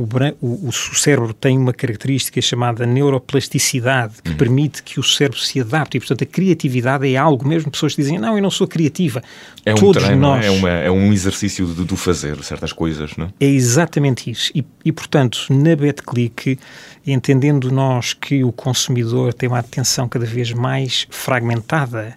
o, 0.00 0.46
o, 0.46 0.68
o, 0.68 0.72
cérebro 0.72 1.32
tem 1.32 1.58
uma 1.58 1.72
característica 1.72 2.40
chamada 2.40 2.86
neuroplasticidade, 2.86 4.22
que 4.22 4.30
uhum. 4.30 4.36
permite 4.36 4.82
que 4.82 4.98
o 4.98 5.02
cérebro 5.02 5.38
se 5.38 5.60
adapte. 5.60 5.96
E, 5.96 6.00
portanto, 6.00 6.22
a 6.22 6.26
criatividade 6.26 7.12
é 7.12 7.16
algo, 7.16 7.46
mesmo 7.46 7.70
pessoas 7.70 7.94
que 7.94 8.02
dizem, 8.02 8.18
não, 8.18 8.36
eu 8.36 8.42
não 8.42 8.50
sou 8.50 8.66
criativa. 8.66 9.22
É 9.64 9.72
um 9.72 9.76
Todos 9.76 10.02
treino, 10.02 10.20
nós... 10.20 10.44
é, 10.44 10.50
uma, 10.50 10.70
é 10.70 10.90
um 10.90 11.12
exercício 11.12 11.66
do, 11.66 11.84
do, 11.84 11.96
fazer 11.96 12.42
certas 12.42 12.72
coisas, 12.72 13.16
não 13.16 13.26
é? 13.26 13.30
É 13.40 13.48
exatamente 13.48 14.30
isso. 14.30 14.50
E, 14.54 14.64
e 14.84 14.92
portanto, 14.92 15.46
na 15.50 15.76
BetClick, 15.76 16.58
entendendo 17.06 17.70
nós 17.70 18.12
que 18.12 18.42
o 18.44 18.52
consumidor 18.52 19.34
tem 19.34 19.48
uma 19.48 19.58
atenção 19.58 20.08
cada 20.08 20.26
vez 20.26 20.52
mais 20.52 21.06
fragmentada 21.10 22.16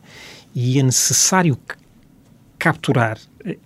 e 0.56 0.80
é 0.80 0.84
necessário 0.84 1.58
capturar 2.64 3.18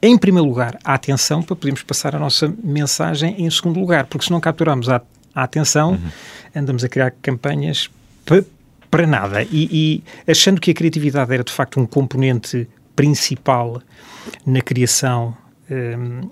em 0.01 0.17
primeiro 0.17 0.47
lugar, 0.47 0.79
a 0.83 0.95
atenção 0.95 1.43
para 1.43 1.55
podermos 1.55 1.83
passar 1.83 2.15
a 2.15 2.19
nossa 2.19 2.51
mensagem 2.63 3.35
em 3.37 3.49
segundo 3.49 3.79
lugar, 3.79 4.07
porque 4.07 4.25
se 4.25 4.31
não 4.31 4.39
capturamos 4.39 4.89
a, 4.89 5.01
a 5.35 5.43
atenção, 5.43 5.91
uhum. 5.91 6.09
andamos 6.55 6.83
a 6.83 6.89
criar 6.89 7.11
campanhas 7.21 7.89
para, 8.89 9.05
nada. 9.05 9.43
E, 9.43 10.03
e, 10.25 10.31
achando 10.31 10.59
que 10.59 10.71
a 10.71 10.73
criatividade 10.73 11.31
era 11.31 11.43
de 11.43 11.53
facto 11.53 11.79
um 11.79 11.85
componente 11.85 12.67
principal 12.95 13.81
na 14.43 14.61
criação 14.61 15.37
um, 15.69 16.29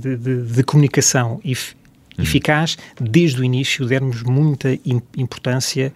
de, 0.00 0.16
de, 0.16 0.42
de, 0.42 0.62
comunicação 0.64 1.40
uhum. 1.44 1.54
eficaz, 2.18 2.76
desde 3.00 3.40
o 3.40 3.44
início 3.44 3.86
dermos 3.86 4.24
muita 4.24 4.76
importância 5.16 5.92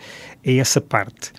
a 0.46 0.50
essa 0.52 0.80
parte. 0.80 1.32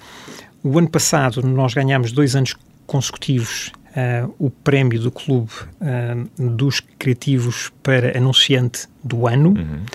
O 0.61 0.77
ano 0.77 0.89
passado 0.89 1.41
nós 1.41 1.73
ganhámos 1.73 2.11
dois 2.11 2.35
anos 2.35 2.53
consecutivos 2.85 3.71
uh, 3.95 4.35
o 4.37 4.49
prémio 4.49 4.99
do 4.99 5.11
Clube 5.11 5.51
uh, 5.81 6.55
dos 6.55 6.79
Criativos 6.79 7.71
para 7.81 8.17
Anunciante 8.17 8.87
do 9.03 9.27
Ano. 9.27 9.49
Uhum. 9.49 9.85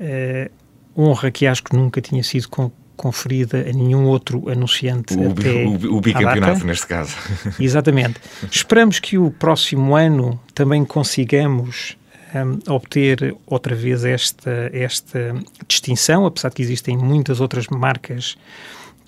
Uh, 0.00 0.50
honra 0.96 1.30
que 1.30 1.46
acho 1.46 1.62
que 1.64 1.74
nunca 1.74 2.00
tinha 2.00 2.22
sido 2.22 2.48
conferida 2.96 3.60
a 3.68 3.72
nenhum 3.72 4.04
outro 4.04 4.48
anunciante 4.50 5.14
o, 5.14 5.30
até 5.30 5.64
o, 5.64 5.96
o 5.96 6.00
bicampeonato 6.00 6.66
neste 6.66 6.86
caso. 6.86 7.16
Exatamente. 7.58 8.20
Esperamos 8.50 9.00
que 9.00 9.18
o 9.18 9.30
próximo 9.30 9.96
ano 9.96 10.38
também 10.54 10.84
consigamos 10.84 11.96
um, 12.34 12.72
obter 12.72 13.34
outra 13.46 13.74
vez 13.74 14.04
esta, 14.04 14.70
esta 14.72 15.34
distinção, 15.66 16.26
apesar 16.26 16.50
de 16.50 16.56
que 16.56 16.62
existem 16.62 16.96
muitas 16.96 17.40
outras 17.40 17.66
marcas 17.68 18.36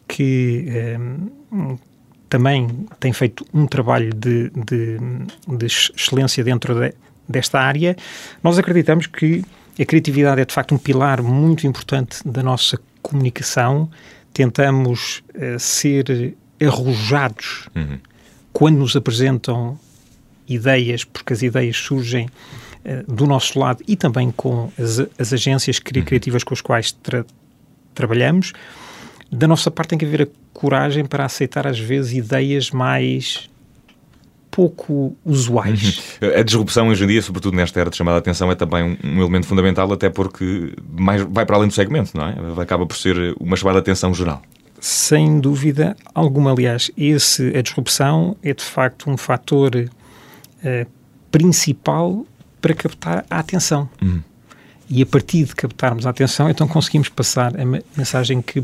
que 0.08 0.66
um, 1.52 1.78
também 2.34 2.66
tem 2.98 3.12
feito 3.12 3.46
um 3.54 3.64
trabalho 3.64 4.12
de, 4.12 4.50
de, 4.50 4.98
de 5.56 5.66
excelência 5.66 6.42
dentro 6.42 6.74
de, 6.74 6.92
desta 7.28 7.60
área. 7.60 7.94
Nós 8.42 8.58
acreditamos 8.58 9.06
que 9.06 9.44
a 9.78 9.84
criatividade 9.84 10.40
é 10.40 10.44
de 10.44 10.52
facto 10.52 10.74
um 10.74 10.78
pilar 10.78 11.22
muito 11.22 11.64
importante 11.64 12.18
da 12.26 12.42
nossa 12.42 12.76
comunicação. 13.00 13.88
Tentamos 14.32 15.22
uh, 15.36 15.60
ser 15.60 16.34
arrojados 16.60 17.68
uhum. 17.72 18.00
quando 18.52 18.78
nos 18.78 18.96
apresentam 18.96 19.78
ideias, 20.48 21.04
porque 21.04 21.34
as 21.34 21.40
ideias 21.40 21.76
surgem 21.76 22.26
uh, 22.26 23.14
do 23.14 23.28
nosso 23.28 23.60
lado 23.60 23.80
e 23.86 23.94
também 23.94 24.32
com 24.32 24.72
as, 24.76 24.98
as 25.16 25.32
agências 25.32 25.76
uhum. 25.76 26.02
criativas 26.02 26.42
uhum. 26.42 26.46
com 26.48 26.54
as 26.54 26.60
quais 26.60 26.90
tra 26.90 27.24
trabalhamos. 27.94 28.52
Da 29.36 29.48
nossa 29.48 29.68
parte 29.68 29.90
tem 29.90 29.98
que 29.98 30.04
haver 30.04 30.22
a 30.22 30.26
coragem 30.52 31.04
para 31.04 31.24
aceitar 31.24 31.66
às 31.66 31.78
vezes 31.78 32.12
ideias 32.12 32.70
mais 32.70 33.50
pouco 34.48 35.16
usuais. 35.24 36.16
Uhum. 36.22 36.38
A 36.38 36.42
disrupção 36.44 36.88
hoje 36.88 37.02
em 37.02 37.08
dia, 37.08 37.20
sobretudo 37.20 37.56
nesta 37.56 37.80
era 37.80 37.90
de 37.90 37.96
chamada 37.96 38.18
atenção, 38.18 38.52
é 38.52 38.54
também 38.54 38.96
um 39.02 39.18
elemento 39.18 39.48
fundamental, 39.48 39.92
até 39.92 40.08
porque 40.08 40.72
mais, 40.88 41.22
vai 41.22 41.44
para 41.44 41.56
além 41.56 41.66
do 41.66 41.74
segmento, 41.74 42.16
não 42.16 42.28
é? 42.28 42.62
Acaba 42.62 42.86
por 42.86 42.96
ser 42.96 43.34
uma 43.40 43.56
chamada 43.56 43.80
atenção 43.80 44.14
geral. 44.14 44.40
Sem 44.78 45.40
dúvida 45.40 45.96
alguma. 46.14 46.52
Aliás, 46.52 46.92
esse, 46.96 47.56
a 47.56 47.60
disrupção 47.60 48.36
é 48.40 48.54
de 48.54 48.62
facto 48.62 49.10
um 49.10 49.16
fator 49.16 49.74
uh, 49.74 50.90
principal 51.32 52.24
para 52.60 52.72
captar 52.72 53.26
a 53.28 53.40
atenção. 53.40 53.88
Uhum. 54.00 54.22
E 54.88 55.02
a 55.02 55.06
partir 55.06 55.44
de 55.46 55.56
captarmos 55.56 56.06
a 56.06 56.10
atenção, 56.10 56.48
então 56.48 56.68
conseguimos 56.68 57.08
passar 57.08 57.52
a 57.58 57.64
mensagem 57.96 58.40
que 58.40 58.62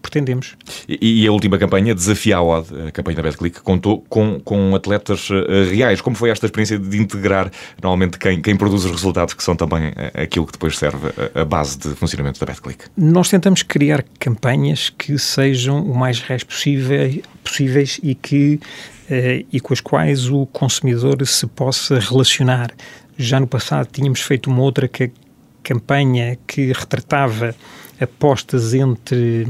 pretendemos. 0.00 0.56
E, 0.88 1.22
e, 1.22 1.26
a 1.26 1.32
última 1.32 1.58
campanha, 1.58 1.94
Desafia 1.94 2.36
a 2.36 2.42
Odd, 2.42 2.68
a 2.88 2.90
campanha 2.90 3.16
da 3.16 3.22
BetClick, 3.22 3.60
contou 3.60 4.04
com, 4.08 4.40
com 4.40 4.74
atletas 4.74 5.28
uh, 5.30 5.44
reais. 5.70 6.00
Como 6.00 6.16
foi 6.16 6.30
esta 6.30 6.46
experiência 6.46 6.78
de 6.78 6.98
integrar, 6.98 7.50
normalmente, 7.82 8.18
quem, 8.18 8.40
quem 8.40 8.56
produz 8.56 8.84
os 8.84 8.90
resultados, 8.90 9.34
que 9.34 9.42
são 9.42 9.54
também 9.54 9.88
uh, 9.88 10.22
aquilo 10.22 10.46
que 10.46 10.52
depois 10.52 10.76
serve 10.78 11.08
a, 11.34 11.42
a, 11.42 11.44
base 11.44 11.78
de 11.78 11.90
funcionamento 11.90 12.40
da 12.40 12.46
BetClick? 12.46 12.84
Nós 12.96 13.28
tentamos 13.28 13.62
criar 13.62 14.04
campanhas 14.18 14.90
que 14.90 15.18
sejam 15.18 15.82
o 15.82 15.96
mais 15.96 16.20
reais 16.20 16.44
possível, 16.44 17.22
possíveis 17.44 18.00
e, 18.02 18.14
que, 18.14 18.60
uh, 19.10 19.46
e 19.52 19.60
com 19.60 19.72
as 19.72 19.80
quais 19.80 20.28
o 20.28 20.46
consumidor 20.46 21.26
se 21.26 21.46
possa 21.46 21.98
relacionar. 21.98 22.70
Já 23.16 23.40
no 23.40 23.46
passado 23.46 23.88
tínhamos 23.90 24.20
feito 24.20 24.48
uma 24.48 24.62
outra 24.62 24.88
campanha 25.62 26.38
que 26.46 26.72
retratava 26.72 27.54
apostas 28.00 28.74
entre 28.74 29.46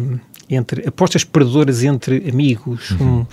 entre 0.50 0.86
apostas 0.86 1.24
perdedoras 1.24 1.82
entre 1.82 2.28
amigos. 2.28 2.90
Uhum. 2.92 3.06
Um, 3.06 3.20
uh, 3.20 3.26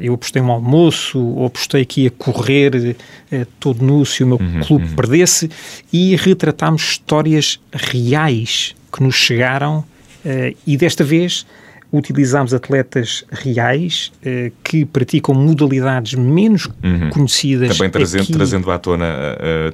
eu 0.00 0.14
apostei 0.14 0.42
um 0.42 0.50
almoço, 0.50 1.18
ou 1.18 1.46
apostei 1.46 1.82
aqui 1.82 2.06
a 2.06 2.10
correr 2.10 2.96
uh, 3.32 3.46
todo 3.58 3.84
nu 3.84 4.04
se 4.04 4.24
o 4.24 4.26
meu 4.26 4.38
uhum, 4.38 4.60
clube 4.60 4.84
uhum. 4.86 4.96
perdesse, 4.96 5.50
e 5.92 6.16
retratámos 6.16 6.82
histórias 6.82 7.60
reais 7.72 8.74
que 8.92 9.02
nos 9.02 9.14
chegaram, 9.14 9.78
uh, 9.78 10.56
e 10.66 10.76
desta 10.76 11.04
vez 11.04 11.46
utilizámos 11.92 12.54
atletas 12.54 13.24
reais 13.30 14.12
uh, 14.18 14.52
que 14.62 14.84
praticam 14.84 15.34
modalidades 15.34 16.14
menos 16.14 16.66
uhum. 16.82 17.10
conhecidas. 17.10 17.76
Também 17.76 17.90
trazendo, 17.90 18.22
aqui. 18.22 18.32
trazendo 18.32 18.70
à 18.70 18.78
tona 18.78 19.06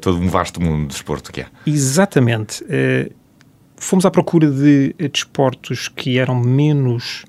todo 0.01 0.19
um 0.19 0.29
vasto 0.29 0.61
mundo 0.61 0.83
de 0.83 0.89
desporto 0.89 1.31
que 1.33 1.43
é. 1.43 1.47
Exatamente. 1.67 2.65
Uh, 3.77 3.83
fomos 3.83 4.07
à 4.07 4.11
procura 4.11 4.51
de 4.51 4.95
desportos 5.13 5.89
que 5.89 6.19
eram 6.19 6.35
menos 6.35 7.25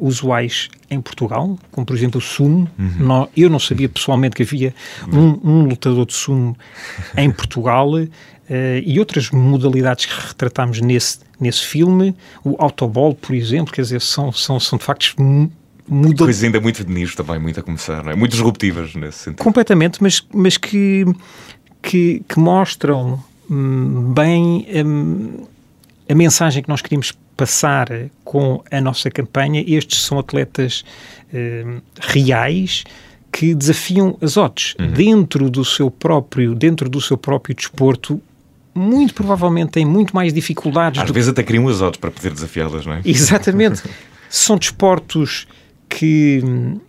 usuais 0.00 0.70
em 0.90 0.98
Portugal, 0.98 1.58
como 1.70 1.86
por 1.86 1.94
exemplo 1.94 2.16
o 2.16 2.20
sumo. 2.22 2.66
Uhum. 2.78 3.28
eu 3.36 3.50
não 3.50 3.58
sabia 3.58 3.86
pessoalmente 3.86 4.34
que 4.34 4.42
havia 4.42 4.74
um, 5.12 5.38
um 5.44 5.62
lutador 5.66 6.06
de 6.06 6.14
sumo 6.14 6.56
em 7.18 7.30
Portugal. 7.30 7.90
Uh, 7.90 8.76
e 8.84 8.98
outras 8.98 9.30
modalidades 9.30 10.04
que 10.04 10.12
retratámos 10.28 10.78
nesse, 10.80 11.18
nesse 11.40 11.64
filme, 11.64 12.14
o 12.44 12.56
autobol, 12.58 13.14
por 13.14 13.34
exemplo, 13.34 13.72
quer 13.72 13.82
dizer, 13.82 14.02
são, 14.02 14.30
são, 14.32 14.60
são 14.60 14.78
de 14.78 14.84
facto 14.84 15.14
muda... 15.88 16.24
Coisas 16.24 16.44
ainda 16.44 16.60
muito 16.60 16.84
de 16.84 16.92
nicho 16.92 17.16
também, 17.16 17.38
muito 17.38 17.58
a 17.60 17.62
começar, 17.62 18.04
não 18.04 18.12
é? 18.12 18.14
Muito 18.14 18.32
disruptivas 18.32 18.94
nesse 18.94 19.18
sentido. 19.18 19.42
Completamente, 19.42 20.02
mas, 20.02 20.26
mas 20.32 20.58
que, 20.58 21.06
que, 21.80 22.22
que 22.28 22.38
mostram 22.38 23.22
hum, 23.50 24.12
bem 24.12 24.66
hum, 24.84 25.46
a 26.14 26.16
mensagem 26.16 26.62
que 26.62 26.68
nós 26.68 26.80
queríamos 26.80 27.12
passar 27.36 27.88
com 28.24 28.62
a 28.70 28.80
nossa 28.80 29.10
campanha. 29.10 29.62
Estes 29.66 30.02
são 30.02 30.18
atletas 30.18 30.84
hum, 31.32 31.80
reais 32.00 32.84
que 33.32 33.52
desafiam 33.52 34.16
as 34.22 34.36
odds 34.36 34.76
uhum. 34.78 34.92
dentro 34.92 35.50
do 35.50 35.64
seu 35.64 35.90
próprio 35.90 36.54
dentro 36.54 36.88
do 36.88 37.00
seu 37.00 37.18
próprio 37.18 37.52
desporto 37.52 38.22
muito 38.72 39.12
provavelmente 39.12 39.72
têm 39.72 39.84
muito 39.84 40.14
mais 40.14 40.32
dificuldades. 40.32 41.00
Às 41.00 41.10
vezes 41.10 41.30
até 41.30 41.42
criam 41.42 41.66
as 41.68 41.80
odds 41.80 41.98
para 41.98 42.10
poder 42.10 42.32
desafiá-las, 42.32 42.86
não 42.86 42.94
é? 42.94 43.00
Exatamente. 43.04 43.82
São 44.30 44.56
desportos 44.56 45.46
que 45.88 46.40
hum, 46.44 46.80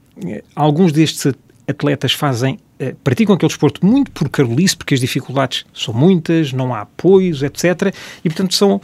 alguns 0.55 0.91
destes 0.91 1.34
atletas 1.67 2.13
fazem, 2.13 2.60
uh, 2.79 2.96
praticam 3.03 3.36
aquele 3.36 3.50
desporto 3.50 3.86
muito 3.86 4.12
por 4.12 4.29
carolice, 4.29 4.75
porque 4.75 4.94
as 4.94 5.00
dificuldades 5.00 5.65
são 5.74 5.94
muitas, 5.94 6.53
não 6.53 6.74
há 6.74 6.82
apoios, 6.82 7.44
etc. 7.44 7.94
E, 8.24 8.29
portanto, 8.29 8.53
são, 8.53 8.82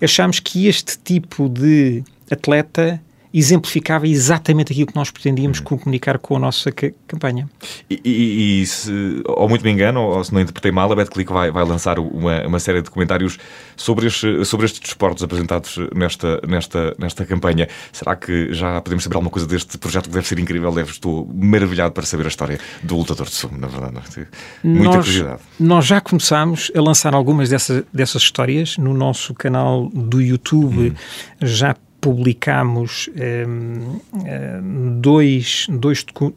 achamos 0.00 0.40
que 0.40 0.66
este 0.66 0.98
tipo 0.98 1.48
de 1.48 2.02
atleta 2.30 3.00
exemplificava 3.38 4.06
exatamente 4.06 4.72
aquilo 4.72 4.86
que 4.86 4.96
nós 4.96 5.10
pretendíamos 5.10 5.60
comunicar 5.60 6.18
com 6.18 6.36
a 6.36 6.38
nossa 6.38 6.72
campanha. 7.06 7.48
E, 7.88 8.00
e, 8.04 8.62
e, 8.62 8.66
se, 8.66 9.22
ou 9.26 9.48
muito 9.48 9.62
me 9.64 9.70
engano, 9.70 10.00
ou 10.00 10.24
se 10.24 10.32
não 10.32 10.40
interpretei 10.40 10.70
mal, 10.70 10.90
a 10.90 10.96
BetClick 10.96 11.32
vai, 11.32 11.50
vai 11.50 11.64
lançar 11.64 11.98
uma, 11.98 12.46
uma 12.46 12.58
série 12.58 12.82
de 12.82 12.90
comentários 12.90 13.38
sobre, 13.76 14.06
este, 14.06 14.44
sobre 14.44 14.66
estes 14.66 14.80
desportos 14.80 15.22
apresentados 15.22 15.78
nesta, 15.94 16.40
nesta, 16.46 16.94
nesta 16.98 17.24
campanha. 17.24 17.68
Será 17.92 18.16
que 18.16 18.52
já 18.52 18.80
podemos 18.80 19.04
saber 19.04 19.16
alguma 19.16 19.30
coisa 19.30 19.46
deste 19.46 19.78
projeto 19.78 20.08
que 20.08 20.14
deve 20.14 20.26
ser 20.26 20.38
incrível? 20.38 20.72
Deve, 20.72 20.90
estou 20.90 21.28
maravilhado 21.34 21.92
para 21.92 22.04
saber 22.04 22.24
a 22.26 22.28
história 22.28 22.58
do 22.82 22.96
lutador 22.96 23.26
de 23.26 23.34
sumo, 23.34 23.58
na 23.58 23.66
verdade. 23.66 24.26
Muita 24.62 24.84
nós, 24.84 25.06
curiosidade. 25.06 25.42
Nós 25.60 25.86
já 25.86 26.00
começámos 26.00 26.70
a 26.74 26.80
lançar 26.80 27.14
algumas 27.14 27.48
dessa, 27.48 27.84
dessas 27.92 28.22
histórias 28.22 28.76
no 28.76 28.94
nosso 28.94 29.34
canal 29.34 29.88
do 29.88 30.20
YouTube. 30.20 30.90
Hum. 30.90 30.94
Já 31.40 31.74
publicámos 32.00 33.08
um, 33.46 34.00
um, 34.14 35.00
dois, 35.00 35.66
dois 35.68 36.04
docu 36.04 36.34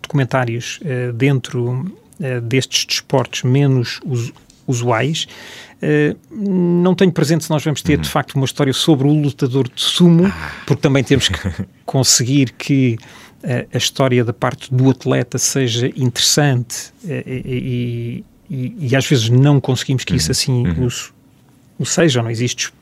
documentários 0.00 0.80
uh, 0.82 1.12
dentro 1.12 1.70
uh, 1.70 2.40
destes 2.42 2.84
desportos 2.84 3.42
menos 3.42 4.00
us 4.04 4.32
usuais. 4.64 5.26
Uh, 5.82 6.16
não 6.30 6.94
tenho 6.94 7.10
presente 7.10 7.44
se 7.44 7.50
nós 7.50 7.64
vamos 7.64 7.82
ter, 7.82 7.96
uhum. 7.96 8.02
de 8.02 8.08
facto, 8.08 8.36
uma 8.36 8.44
história 8.44 8.72
sobre 8.72 9.08
o 9.08 9.12
lutador 9.12 9.68
de 9.68 9.80
sumo, 9.82 10.26
ah. 10.26 10.52
porque 10.66 10.80
também 10.80 11.02
temos 11.02 11.28
que 11.28 11.38
conseguir 11.84 12.52
que 12.52 12.96
a 13.74 13.76
história 13.76 14.24
da 14.24 14.32
parte 14.32 14.72
do 14.72 14.88
atleta 14.88 15.36
seja 15.36 15.88
interessante 15.96 16.92
e, 17.04 18.24
e, 18.48 18.76
e, 18.88 18.94
às 18.94 19.04
vezes 19.04 19.28
não 19.28 19.60
conseguimos 19.60 20.04
que 20.04 20.14
isso 20.14 20.28
uhum. 20.28 20.30
assim 20.30 20.66
uhum. 20.68 20.86
o, 20.86 21.82
o 21.82 21.84
seja, 21.84 22.22
não 22.22 22.30
existe 22.30 22.72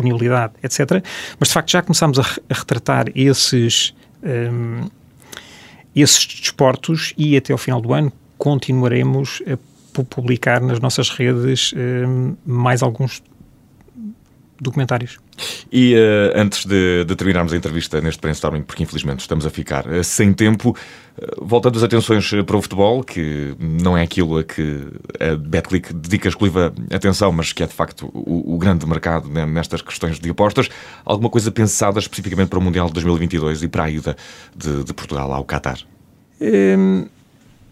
disponibilidade, 0.00 0.54
etc. 0.62 1.04
Mas 1.38 1.48
de 1.48 1.54
facto 1.54 1.70
já 1.70 1.82
começámos 1.82 2.18
a, 2.18 2.22
a 2.22 2.54
retratar 2.54 3.06
esses, 3.14 3.94
um, 4.22 4.88
esses 5.94 6.26
desportos 6.26 7.14
e 7.16 7.36
até 7.36 7.52
ao 7.52 7.58
final 7.58 7.80
do 7.80 7.92
ano 7.92 8.12
continuaremos 8.38 9.42
a 9.46 9.58
publicar 10.04 10.60
nas 10.60 10.80
nossas 10.80 11.10
redes 11.10 11.74
um, 11.76 12.34
mais 12.46 12.82
alguns 12.82 13.22
documentários. 14.60 15.18
E 15.72 15.94
uh, 15.94 16.38
antes 16.38 16.66
de, 16.66 17.04
de, 17.04 17.16
terminarmos 17.16 17.52
a 17.52 17.56
entrevista 17.56 18.00
neste 18.00 18.20
brainstorming, 18.20 18.62
porque 18.62 18.82
infelizmente 18.82 19.20
estamos 19.20 19.46
a 19.46 19.50
ficar 19.50 19.86
uh, 19.86 20.04
sem 20.04 20.32
tempo, 20.32 20.70
uh, 20.70 21.44
voltando 21.44 21.76
as 21.76 21.82
atenções 21.82 22.30
para 22.44 22.56
o 22.56 22.62
futebol, 22.62 23.02
que 23.02 23.54
não 23.58 23.96
é 23.96 24.02
aquilo 24.02 24.38
a 24.38 24.44
que 24.44 24.86
a 25.18 25.36
Betclic 25.36 25.94
dedica 25.94 26.28
exclusiva 26.28 26.74
atenção, 26.92 27.32
mas 27.32 27.52
que 27.52 27.62
é 27.62 27.66
de 27.66 27.74
facto 27.74 28.10
o, 28.12 28.54
o 28.54 28.58
grande 28.58 28.86
mercado 28.86 29.28
né, 29.28 29.46
nestas 29.46 29.80
questões 29.80 30.18
de 30.18 30.30
apostas, 30.30 30.68
alguma 31.04 31.30
coisa 31.30 31.50
pensada 31.50 31.98
especificamente 31.98 32.48
para 32.48 32.58
o 32.58 32.62
Mundial 32.62 32.88
de 32.88 32.94
2022 32.94 33.62
e 33.62 33.68
para 33.68 33.84
a 33.84 33.90
ida 33.90 34.16
de, 34.54 34.84
de 34.84 34.92
Portugal 34.92 35.32
ao 35.32 35.44
Qatar? 35.44 35.78
Um... 36.40 37.06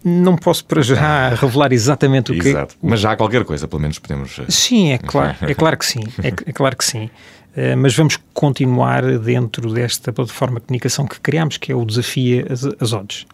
Não 0.05 0.37
posso 0.37 0.64
para 0.64 0.81
já 0.81 1.31
revelar 1.31 1.73
exatamente 1.73 2.33
o 2.33 2.38
que. 2.38 2.49
Exato. 2.49 2.76
Mas 2.83 3.00
já 3.00 3.12
há 3.12 3.17
qualquer 3.17 3.45
coisa, 3.45 3.67
pelo 3.67 3.83
menos 3.83 3.99
podemos. 3.99 4.40
Sim, 4.49 4.93
é 4.93 4.99
claro, 4.99 5.37
é 5.40 5.55
claro 5.55 5.76
que 5.76 5.87
sim. 5.87 6.00
É, 6.23 6.28
é 6.28 6.52
claro 6.52 6.76
que 6.76 6.85
sim. 6.85 7.11
Uh, 7.57 7.76
mas 7.76 7.95
vamos 7.97 8.19
continuar 8.35 9.02
dentro 9.19 9.73
desta 9.73 10.12
plataforma 10.12 10.61
de 10.61 10.67
comunicação 10.67 11.07
que 11.07 11.19
criamos, 11.21 11.57
que 11.57 11.73
é 11.73 11.75
o 11.75 11.85
Desafio 11.85 12.47
as, 12.50 12.64
as 12.64 12.93
Odds. 12.93 13.26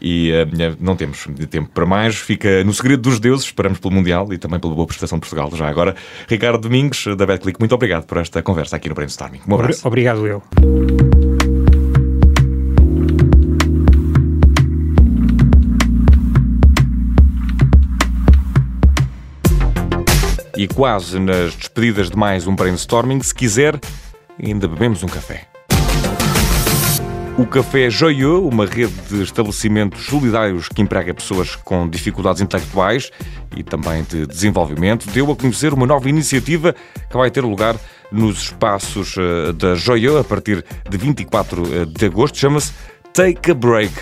E 0.00 0.32
uh, 0.32 0.76
não 0.80 0.96
temos 0.96 1.26
tempo 1.48 1.70
para 1.72 1.86
mais, 1.86 2.16
fica 2.16 2.64
no 2.64 2.72
segredo 2.72 3.02
dos 3.02 3.20
deuses, 3.20 3.46
esperamos 3.46 3.78
pelo 3.78 3.94
Mundial 3.94 4.32
e 4.32 4.38
também 4.38 4.58
pela 4.58 4.74
boa 4.74 4.86
prestação 4.86 5.18
de 5.18 5.20
Portugal. 5.20 5.50
Já 5.54 5.68
agora, 5.68 5.94
Ricardo 6.28 6.58
Domingos, 6.58 7.04
da 7.16 7.26
BetClick, 7.26 7.60
muito 7.60 7.74
obrigado 7.74 8.04
por 8.04 8.18
esta 8.18 8.42
conversa 8.42 8.76
aqui 8.76 8.88
no 8.88 8.94
Brainstorming. 8.94 9.40
Um 9.46 9.54
abraço. 9.54 9.86
Obrigado, 9.86 10.26
eu. 10.26 10.42
E 20.62 20.68
quase 20.68 21.18
nas 21.18 21.56
despedidas 21.56 22.08
de 22.08 22.16
mais 22.16 22.46
um 22.46 22.54
brainstorming, 22.54 23.20
se 23.20 23.34
quiser, 23.34 23.80
ainda 24.40 24.68
bebemos 24.68 25.02
um 25.02 25.08
café. 25.08 25.48
O 27.36 27.44
Café 27.44 27.90
Joyeux, 27.90 28.46
uma 28.46 28.64
rede 28.64 28.94
de 29.10 29.24
estabelecimentos 29.24 30.06
solidários 30.06 30.68
que 30.68 30.80
emprega 30.80 31.12
pessoas 31.12 31.56
com 31.56 31.88
dificuldades 31.88 32.40
intelectuais 32.40 33.10
e 33.56 33.64
também 33.64 34.04
de 34.04 34.24
desenvolvimento, 34.24 35.10
deu 35.10 35.32
a 35.32 35.34
conhecer 35.34 35.74
uma 35.74 35.84
nova 35.84 36.08
iniciativa 36.08 36.72
que 37.10 37.16
vai 37.16 37.28
ter 37.28 37.40
lugar 37.40 37.74
nos 38.12 38.42
espaços 38.44 39.16
eh, 39.18 39.52
da 39.54 39.74
Joyeux 39.74 40.20
a 40.20 40.22
partir 40.22 40.64
de 40.88 40.96
24 40.96 41.62
eh, 41.64 41.84
de 41.86 42.06
agosto. 42.06 42.38
Chama-se 42.38 42.72
Take 43.12 43.50
a 43.50 43.54
Break 43.54 43.92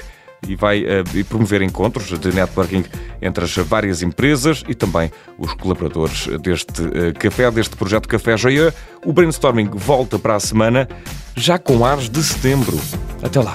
e 0.47 0.57
vai 0.57 0.83
uh, 0.83 1.25
promover 1.29 1.63
encontros 1.63 2.19
de 2.19 2.35
networking 2.35 2.85
entre 3.21 3.45
as 3.45 3.55
várias 3.57 4.03
empresas 4.03 4.63
e 4.69 4.75
também 4.75 5.11
os 5.39 5.55
colaboradores 5.55 6.27
deste 6.39 6.83
uh, 6.83 7.15
café, 7.19 7.51
deste 7.51 7.77
projeto 7.77 8.09
Café 8.09 8.37
Joia. 8.37 8.75
O 9.05 9.13
brainstorming 9.13 9.71
volta 9.73 10.19
para 10.19 10.37
a 10.37 10.41
semana, 10.41 10.89
já 11.37 11.59
com 11.59 11.85
ares 11.85 12.09
de 12.09 12.23
setembro. 12.23 12.79
Até 13.23 13.41
lá! 13.41 13.55